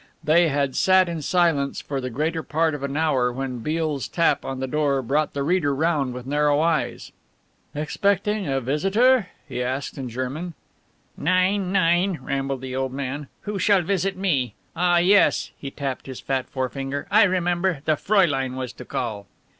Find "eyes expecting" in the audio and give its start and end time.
6.59-8.47